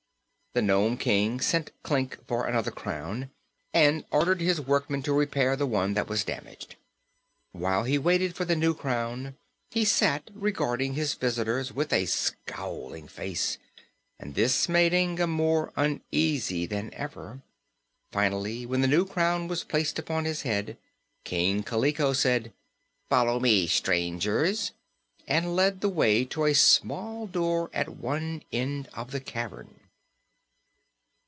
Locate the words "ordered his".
4.11-4.59